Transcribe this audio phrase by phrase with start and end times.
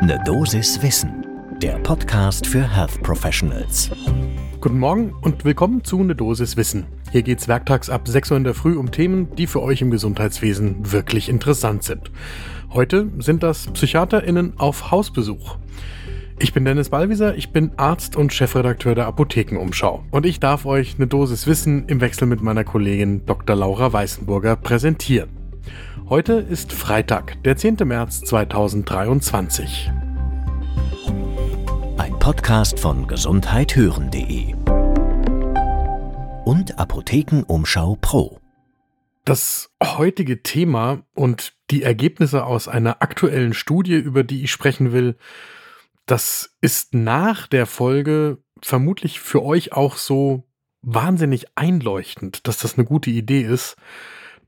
[0.00, 1.26] Ne Dosis Wissen,
[1.60, 3.90] der Podcast für Health Professionals.
[4.60, 6.86] Guten Morgen und willkommen zu Ne Dosis Wissen.
[7.10, 9.90] Hier geht's werktags ab 6 Uhr in der Früh um Themen, die für euch im
[9.90, 12.12] Gesundheitswesen wirklich interessant sind.
[12.72, 15.56] Heute sind das PsychiaterInnen auf Hausbesuch.
[16.38, 20.04] Ich bin Dennis Ballwieser, ich bin Arzt und Chefredakteur der Apothekenumschau.
[20.12, 23.56] Und ich darf euch eine Dosis Wissen im Wechsel mit meiner Kollegin Dr.
[23.56, 25.37] Laura Weißenburger präsentieren.
[26.10, 27.76] Heute ist Freitag, der 10.
[27.84, 29.90] März 2023.
[31.98, 34.54] Ein Podcast von gesundheithören.de
[36.46, 38.40] und Apothekenumschau Pro.
[39.26, 45.18] Das heutige Thema und die Ergebnisse aus einer aktuellen Studie, über die ich sprechen will,
[46.06, 50.48] das ist nach der Folge vermutlich für euch auch so
[50.80, 53.76] wahnsinnig einleuchtend, dass das eine gute Idee ist,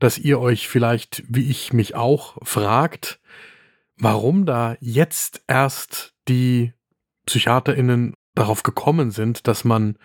[0.01, 3.19] dass ihr euch vielleicht, wie ich mich auch, fragt,
[3.97, 6.73] warum da jetzt erst die
[7.27, 9.99] PsychiaterInnen darauf gekommen sind, dass man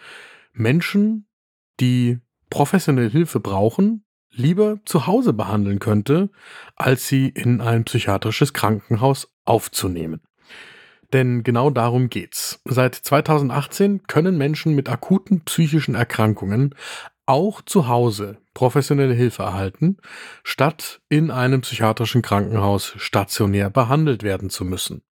[0.53, 1.27] Menschen,
[1.80, 2.19] die
[2.50, 6.28] professionelle Hilfe brauchen, lieber zu Hause behandeln könnte,
[6.75, 10.20] als sie in ein psychiatrisches Krankenhaus aufzunehmen.
[11.14, 12.60] Denn genau darum geht's.
[12.66, 16.75] Seit 2018 können Menschen mit akuten psychischen Erkrankungen
[17.27, 19.98] auch zu Hause professionelle Hilfe erhalten,
[20.42, 25.02] statt in einem psychiatrischen Krankenhaus stationär behandelt werden zu müssen.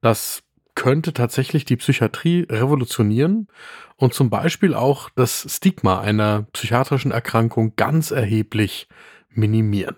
[0.00, 0.42] Das
[0.74, 3.48] könnte tatsächlich die Psychiatrie revolutionieren
[3.96, 8.86] und zum Beispiel auch das Stigma einer psychiatrischen Erkrankung ganz erheblich
[9.28, 9.96] minimieren.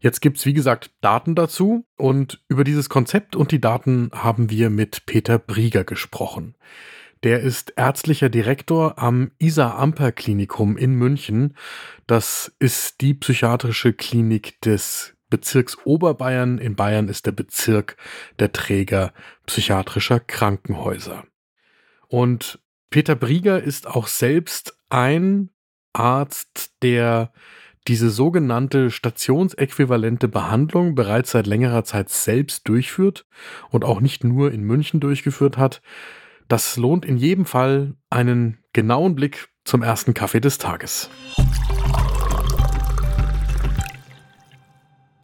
[0.00, 4.70] Jetzt gibt's wie gesagt, Daten dazu und über dieses Konzept und die Daten haben wir
[4.70, 6.54] mit Peter Brieger gesprochen.
[7.22, 11.56] Der ist ärztlicher Direktor am Isar-Amper-Klinikum in München.
[12.06, 16.58] Das ist die psychiatrische Klinik des Bezirks Oberbayern.
[16.58, 17.96] In Bayern ist der Bezirk
[18.38, 19.12] der Träger
[19.46, 21.24] psychiatrischer Krankenhäuser.
[22.08, 25.50] Und Peter Brieger ist auch selbst ein
[25.92, 27.32] Arzt, der
[27.88, 33.26] diese sogenannte stationsäquivalente Behandlung bereits seit längerer Zeit selbst durchführt
[33.70, 35.82] und auch nicht nur in München durchgeführt hat.
[36.48, 41.10] Das lohnt in jedem Fall einen genauen Blick zum ersten Kaffee des Tages.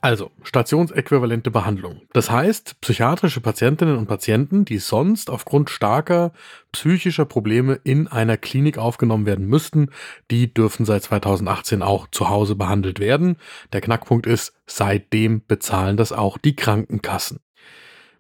[0.01, 2.03] Also, stationsäquivalente Behandlung.
[2.13, 6.33] Das heißt, psychiatrische Patientinnen und Patienten, die sonst aufgrund starker
[6.73, 9.91] psychischer Probleme in einer Klinik aufgenommen werden müssten,
[10.29, 13.37] die dürfen seit 2018 auch zu Hause behandelt werden.
[13.73, 17.39] Der Knackpunkt ist, seitdem bezahlen das auch die Krankenkassen.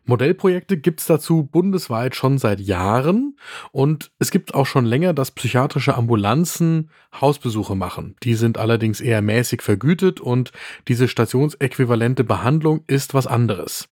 [0.05, 3.37] Modellprojekte gibt es dazu bundesweit schon seit Jahren
[3.71, 6.91] und es gibt auch schon länger, dass psychiatrische Ambulanzen
[7.21, 8.17] Hausbesuche machen.
[8.23, 10.53] Die sind allerdings eher mäßig vergütet und
[10.89, 13.89] diese stationsäquivalente Behandlung ist was anderes.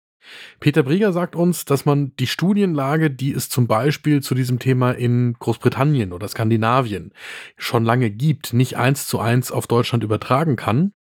[0.59, 4.91] Peter Brieger sagt uns, dass man die Studienlage, die es zum Beispiel zu diesem Thema
[4.91, 7.13] in Großbritannien oder Skandinavien
[7.57, 10.93] schon lange gibt, nicht eins zu eins auf Deutschland übertragen kann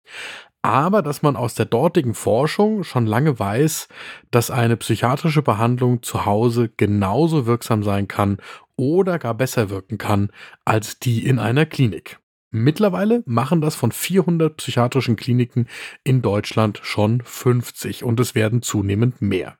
[0.62, 3.88] aber dass man aus der dortigen Forschung schon lange weiß,
[4.30, 8.38] dass eine psychiatrische Behandlung zu Hause genauso wirksam sein kann
[8.76, 10.30] oder gar besser wirken kann
[10.64, 12.18] als die in einer Klinik.
[12.50, 15.68] Mittlerweile machen das von 400 psychiatrischen Kliniken
[16.02, 19.58] in Deutschland schon 50 und es werden zunehmend mehr.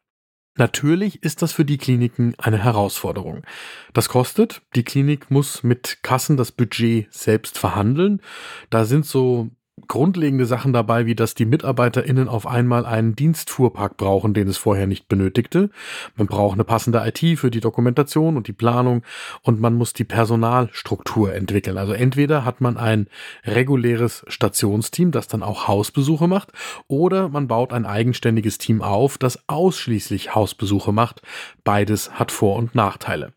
[0.56, 3.44] Natürlich ist das für die Kliniken eine Herausforderung.
[3.92, 8.20] Das kostet, die Klinik muss mit Kassen das Budget selbst verhandeln.
[8.68, 9.50] Da sind so
[9.86, 14.86] grundlegende Sachen dabei, wie dass die MitarbeiterInnen auf einmal einen Dienstfuhrpark brauchen, den es vorher
[14.86, 15.70] nicht benötigte.
[16.16, 19.02] Man braucht eine passende IT für die Dokumentation und die Planung
[19.42, 21.78] und man muss die Personalstruktur entwickeln.
[21.78, 23.08] Also entweder hat man ein
[23.44, 26.52] reguläres Stationsteam, das dann auch Hausbesuche macht,
[26.88, 31.22] oder man baut ein eigenständiges Team auf, das ausschließlich Hausbesuche macht.
[31.64, 33.32] Beides hat Vor- und Nachteile.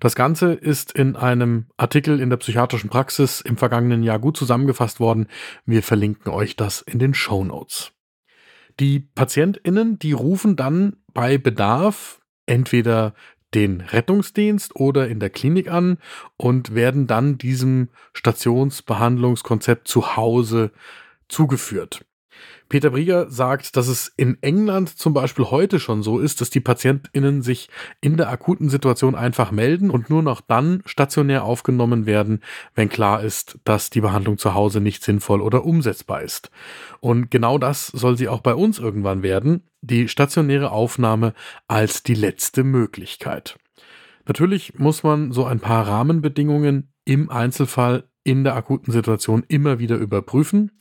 [0.00, 5.00] Das Ganze ist in einem Artikel in der psychiatrischen Praxis im vergangenen Jahr gut zusammengefasst
[5.00, 5.26] worden.
[5.64, 7.92] Wir verlinken euch das in den Show Notes.
[8.78, 13.14] Die PatientInnen, die rufen dann bei Bedarf entweder
[13.54, 15.98] den Rettungsdienst oder in der Klinik an
[16.36, 20.72] und werden dann diesem Stationsbehandlungskonzept zu Hause
[21.28, 22.04] zugeführt.
[22.68, 26.60] Peter Brieger sagt, dass es in England zum Beispiel heute schon so ist, dass die
[26.60, 27.68] PatientInnen sich
[28.00, 32.42] in der akuten Situation einfach melden und nur noch dann stationär aufgenommen werden,
[32.74, 36.50] wenn klar ist, dass die Behandlung zu Hause nicht sinnvoll oder umsetzbar ist.
[37.00, 41.34] Und genau das soll sie auch bei uns irgendwann werden, die stationäre Aufnahme
[41.68, 43.56] als die letzte Möglichkeit.
[44.26, 49.96] Natürlich muss man so ein paar Rahmenbedingungen im Einzelfall in der akuten Situation immer wieder
[49.96, 50.72] überprüfen.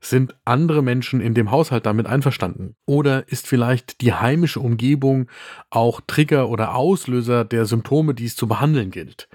[0.00, 2.76] Sind andere Menschen in dem Haushalt damit einverstanden?
[2.86, 5.28] Oder ist vielleicht die heimische Umgebung
[5.70, 9.28] auch Trigger oder Auslöser der Symptome, die es zu behandeln gilt?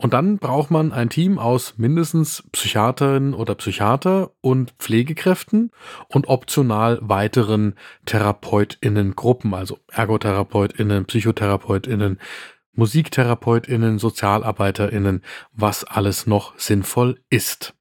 [0.00, 5.72] Und dann braucht man ein Team aus mindestens Psychiaterinnen oder Psychiater und Pflegekräften
[6.08, 7.74] und optional weiteren
[8.06, 12.18] Therapeutinnengruppen, also Ergotherapeutinnen, Psychotherapeutinnen,
[12.72, 15.22] Musiktherapeutinnen, Sozialarbeiterinnen,
[15.52, 17.74] was alles noch sinnvoll ist.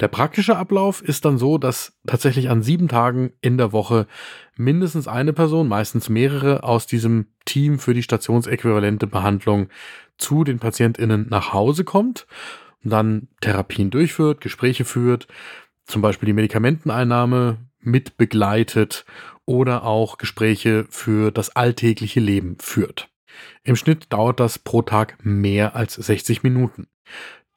[0.00, 4.06] Der praktische Ablauf ist dann so, dass tatsächlich an sieben Tagen in der Woche
[4.56, 9.68] mindestens eine Person, meistens mehrere, aus diesem Team für die stationsäquivalente Behandlung
[10.18, 12.26] zu den PatientInnen nach Hause kommt
[12.82, 15.28] und dann Therapien durchführt, Gespräche führt,
[15.86, 19.04] zum Beispiel die Medikamenteneinnahme mit begleitet
[19.44, 23.10] oder auch Gespräche für das alltägliche Leben führt.
[23.62, 26.86] Im Schnitt dauert das pro Tag mehr als 60 Minuten.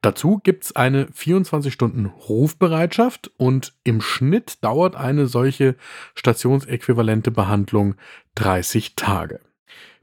[0.02, 5.76] Dazu gibt es eine 24-Stunden-Rufbereitschaft und im Schnitt dauert eine solche
[6.14, 7.96] stationsäquivalente Behandlung
[8.36, 9.40] 30 Tage.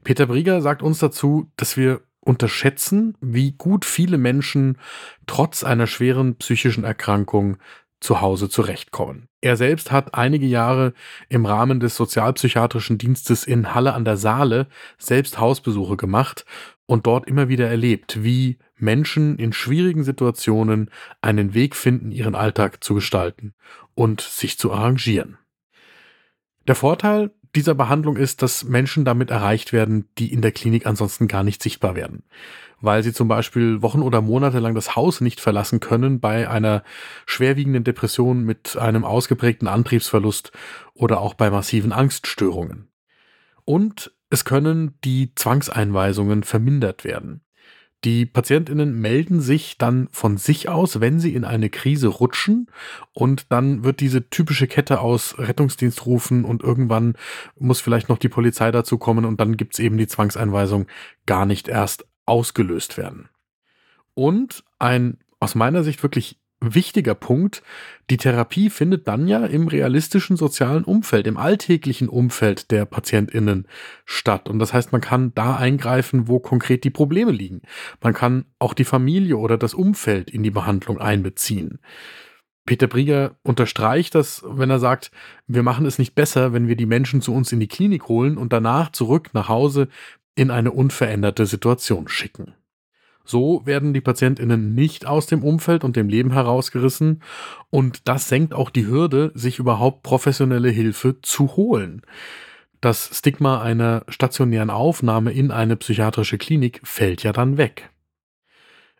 [0.03, 4.77] Peter Brieger sagt uns dazu, dass wir unterschätzen, wie gut viele Menschen
[5.27, 7.55] trotz einer schweren psychischen Erkrankung
[8.01, 9.29] zu Hause zurechtkommen.
[9.45, 10.93] Er selbst hat einige Jahre
[11.29, 14.65] im Rahmen des sozialpsychiatrischen Dienstes in Halle an der Saale
[14.97, 16.45] selbst Hausbesuche gemacht
[16.87, 20.89] und dort immer wieder erlebt, wie Menschen in schwierigen Situationen
[21.21, 23.53] einen Weg finden, ihren Alltag zu gestalten
[23.93, 25.37] und sich zu arrangieren.
[26.65, 31.27] Der Vorteil dieser Behandlung ist, dass Menschen damit erreicht werden, die in der Klinik ansonsten
[31.27, 32.23] gar nicht sichtbar werden,
[32.81, 36.83] weil sie zum Beispiel Wochen oder Monate lang das Haus nicht verlassen können bei einer
[37.25, 40.51] schwerwiegenden Depression mit einem ausgeprägten Antriebsverlust
[40.93, 42.89] oder auch bei massiven Angststörungen.
[43.63, 47.44] Und es können die Zwangseinweisungen vermindert werden.
[48.05, 52.67] Die Patientinnen melden sich dann von sich aus, wenn sie in eine Krise rutschen
[53.13, 57.15] und dann wird diese typische Kette aus Rettungsdienst rufen und irgendwann
[57.57, 60.85] muss vielleicht noch die Polizei dazu kommen und dann gibt es eben die Zwangseinweisung
[61.25, 63.29] gar nicht erst ausgelöst werden.
[64.13, 66.39] Und ein aus meiner Sicht wirklich
[66.73, 67.61] wichtiger Punkt.
[68.09, 73.67] Die Therapie findet dann ja im realistischen sozialen Umfeld, im alltäglichen Umfeld der PatientInnen
[74.05, 74.49] statt.
[74.49, 77.61] Und das heißt, man kann da eingreifen, wo konkret die Probleme liegen.
[78.01, 81.79] Man kann auch die Familie oder das Umfeld in die Behandlung einbeziehen.
[82.65, 85.11] Peter Brieger unterstreicht das, wenn er sagt,
[85.45, 88.37] wir machen es nicht besser, wenn wir die Menschen zu uns in die Klinik holen
[88.37, 89.87] und danach zurück nach Hause
[90.35, 92.55] in eine unveränderte Situation schicken.
[93.25, 97.21] So werden die PatientInnen nicht aus dem Umfeld und dem Leben herausgerissen
[97.69, 102.03] und das senkt auch die Hürde, sich überhaupt professionelle Hilfe zu holen.
[102.81, 107.89] Das Stigma einer stationären Aufnahme in eine psychiatrische Klinik fällt ja dann weg.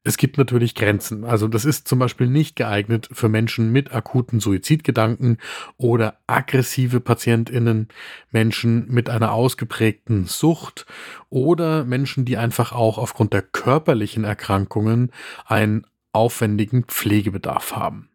[0.07, 1.23] Es gibt natürlich Grenzen.
[1.25, 5.39] Also das ist zum Beispiel nicht geeignet für Menschen mit akuten Suizidgedanken
[5.77, 7.87] oder aggressive Patientinnen,
[8.29, 10.85] Menschen mit einer ausgeprägten Sucht
[11.31, 15.11] oder Menschen, die einfach auch aufgrund der körperlichen Erkrankungen
[15.43, 18.09] einen aufwendigen Pflegebedarf haben.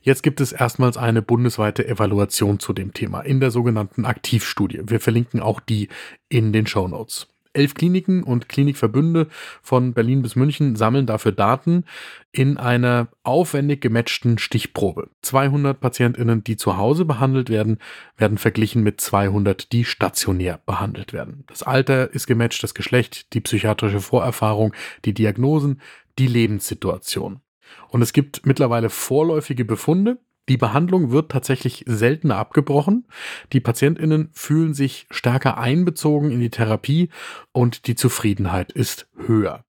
[0.00, 4.80] Jetzt gibt es erstmals eine bundesweite Evaluation zu dem Thema in der sogenannten Aktivstudie.
[4.86, 5.90] Wir verlinken auch die
[6.30, 7.28] in den Show Notes.
[7.52, 9.26] Elf Kliniken und Klinikverbünde
[9.62, 11.84] von Berlin bis München sammeln dafür Daten
[12.32, 15.10] in einer aufwendig gematchten Stichprobe.
[15.22, 17.78] 200 Patientinnen, die zu Hause behandelt werden,
[18.16, 21.44] werden verglichen mit 200, die stationär behandelt werden.
[21.48, 24.72] Das Alter ist gematcht, das Geschlecht, die psychiatrische Vorerfahrung,
[25.04, 25.80] die Diagnosen,
[26.18, 27.40] die Lebenssituation.
[27.88, 30.18] Und es gibt mittlerweile vorläufige Befunde,
[30.50, 33.06] die Behandlung wird tatsächlich seltener abgebrochen.
[33.52, 37.08] Die Patientinnen fühlen sich stärker einbezogen in die Therapie
[37.52, 39.64] und die Zufriedenheit ist höher.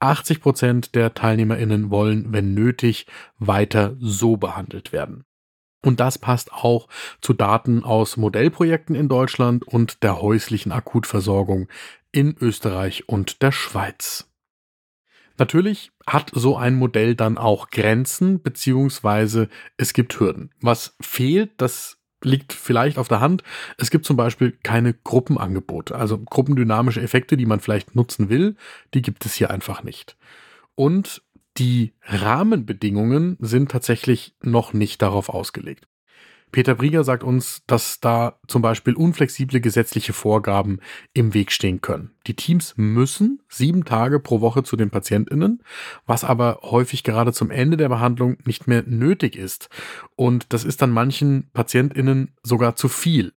[0.00, 3.06] 80 Prozent der TeilnehmerInnen wollen, wenn nötig,
[3.38, 5.22] weiter so behandelt werden.
[5.82, 6.88] Und das passt auch
[7.20, 11.68] zu Daten aus Modellprojekten in Deutschland und der häuslichen Akutversorgung
[12.10, 14.33] in Österreich und der Schweiz.
[15.36, 20.50] Natürlich hat so ein Modell dann auch Grenzen, beziehungsweise es gibt Hürden.
[20.60, 23.42] Was fehlt, das liegt vielleicht auf der Hand.
[23.78, 28.56] Es gibt zum Beispiel keine Gruppenangebote, also gruppendynamische Effekte, die man vielleicht nutzen will,
[28.94, 30.16] die gibt es hier einfach nicht.
[30.74, 31.22] Und
[31.58, 35.86] die Rahmenbedingungen sind tatsächlich noch nicht darauf ausgelegt.
[36.54, 40.78] Peter Brieger sagt uns, dass da zum Beispiel unflexible gesetzliche Vorgaben
[41.12, 42.12] im Weg stehen können.
[42.28, 45.64] Die Teams müssen sieben Tage pro Woche zu den PatientInnen,
[46.06, 49.68] was aber häufig gerade zum Ende der Behandlung nicht mehr nötig ist.
[50.14, 53.32] Und das ist dann manchen PatientInnen sogar zu viel.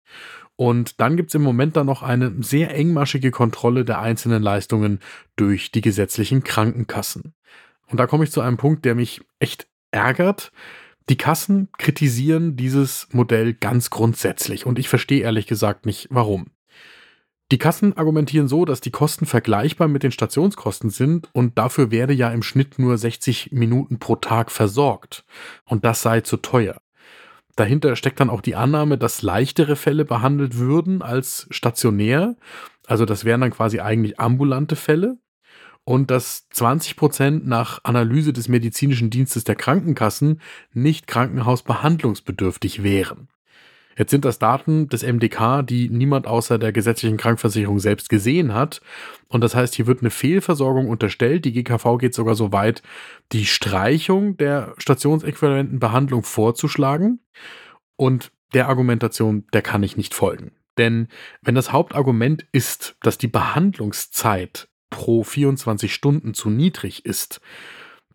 [0.56, 4.98] Und dann gibt es im Moment dann noch eine sehr engmaschige Kontrolle der einzelnen Leistungen
[5.36, 7.32] durch die gesetzlichen Krankenkassen.
[7.86, 10.50] Und da komme ich zu einem Punkt, der mich echt ärgert
[11.10, 16.46] Die Kassen kritisieren dieses Modell ganz grundsätzlich und ich verstehe ehrlich gesagt nicht, warum.
[17.52, 22.14] Die Kassen argumentieren so, dass die Kosten vergleichbar mit den Stationskosten sind und dafür werde
[22.14, 25.26] ja im Schnitt nur 60 Minuten pro Tag versorgt.
[25.66, 26.80] Und das sei zu teuer.
[27.54, 32.36] Dahinter steckt dann auch die Annahme, dass leichtere Fälle behandelt würden als stationär.
[32.86, 35.18] Also das wären dann quasi eigentlich ambulante Fälle.
[35.84, 40.40] Und dass 20 Prozent nach Analyse des medizinischen Dienstes der Krankenkassen
[40.72, 43.28] nicht krankenhausbehandlungsbedürftig wären.
[43.96, 48.80] Jetzt sind das Daten des MDK, die niemand außer der gesetzlichen Krankenversicherung selbst gesehen hat.
[49.28, 51.44] Und das heißt, hier wird eine Fehlversorgung unterstellt.
[51.44, 52.82] Die GKV geht sogar so weit,
[53.32, 57.20] die Streichung der stationsäquivalenten Behandlung vorzuschlagen.
[57.96, 60.52] Und der Argumentation, der kann ich nicht folgen.
[60.76, 61.08] Denn
[61.42, 67.40] wenn das Hauptargument ist, dass die Behandlungszeit pro 24 Stunden zu niedrig ist,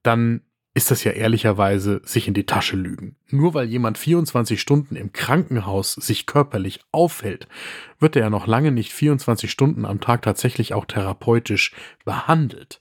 [0.02, 0.44] dann
[0.74, 3.18] ist das ja ehrlicherweise sich in die Tasche lügen.
[3.28, 7.50] Nur weil jemand 24 Stunden im Krankenhaus sich körperlich aufhält,
[8.00, 11.74] wird er ja noch lange nicht 24 Stunden am Tag tatsächlich auch therapeutisch
[12.06, 12.80] behandelt.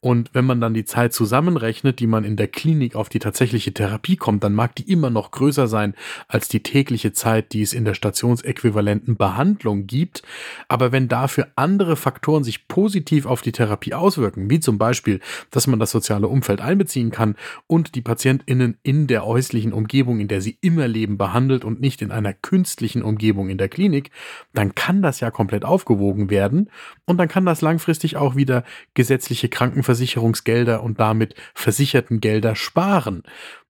[0.00, 3.72] Und wenn man dann die Zeit zusammenrechnet, die man in der Klinik auf die tatsächliche
[3.72, 5.94] Therapie kommt, dann mag die immer noch größer sein
[6.28, 10.22] als die tägliche Zeit, die es in der stationsäquivalenten Behandlung gibt.
[10.68, 15.66] Aber wenn dafür andere Faktoren sich positiv auf die Therapie auswirken, wie zum Beispiel, dass
[15.66, 17.34] man das soziale Umfeld einbeziehen kann
[17.66, 22.02] und die PatientInnen in der häuslichen Umgebung, in der sie immer leben, behandelt und nicht
[22.02, 24.10] in einer künstlichen Umgebung in der Klinik,
[24.52, 26.70] dann kann das ja komplett aufgewogen werden
[27.06, 28.62] und dann kann das langfristig auch wieder
[28.92, 33.22] gesetzliche Krankenversicherung Versicherungsgelder und damit versicherten Gelder sparen.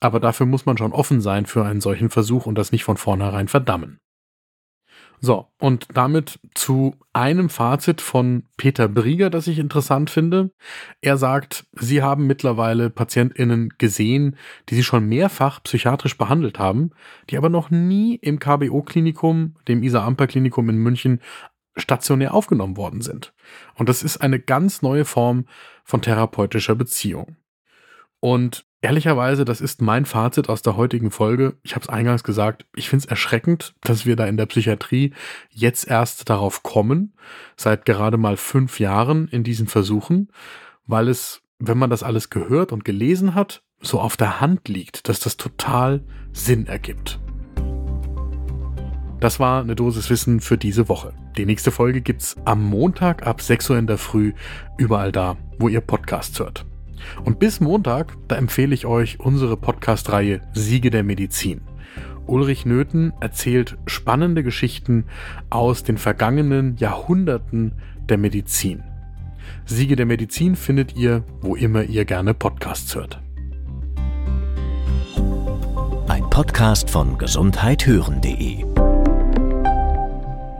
[0.02, 2.98] Aber dafür muss man schon offen sein für einen solchen Versuch und das nicht von
[2.98, 4.00] vornherein verdammen.
[5.22, 10.52] So, und damit zu einem Fazit von Peter Brieger, das ich interessant finde.
[11.02, 14.38] Er sagt, Sie haben mittlerweile PatientInnen gesehen,
[14.70, 16.92] die Sie schon mehrfach psychiatrisch behandelt haben,
[17.30, 21.20] die aber noch nie im KBO-Klinikum, dem Isar-Amper-Klinikum in München,
[21.80, 23.34] stationär aufgenommen worden sind.
[23.76, 25.46] Und das ist eine ganz neue Form
[25.84, 27.38] von therapeutischer Beziehung.
[28.20, 31.58] Und ehrlicherweise, das ist mein Fazit aus der heutigen Folge.
[31.64, 35.14] Ich habe es eingangs gesagt, ich finde es erschreckend, dass wir da in der Psychiatrie
[35.50, 37.14] jetzt erst darauf kommen,
[37.56, 40.32] seit gerade mal fünf Jahren in diesen Versuchen,
[40.86, 45.08] weil es, wenn man das alles gehört und gelesen hat, so auf der Hand liegt,
[45.08, 47.20] dass das total Sinn ergibt.
[49.20, 51.14] Das war eine Dosis Wissen für diese Woche.
[51.38, 54.32] Die nächste Folge gibt's am Montag ab 6 Uhr in der Früh
[54.78, 56.66] überall da, wo ihr Podcasts hört.
[57.26, 61.62] Und bis Montag, da empfehle ich euch unsere Podcast-Reihe Siege der Medizin.
[62.28, 65.06] Ulrich Nöthen erzählt spannende Geschichten
[65.50, 67.74] aus den vergangenen Jahrhunderten
[68.08, 68.84] der Medizin.
[69.66, 73.22] Siege der Medizin findet ihr, wo immer ihr gerne Podcasts hört.
[76.08, 78.79] Ein Podcast von gesundheithören.de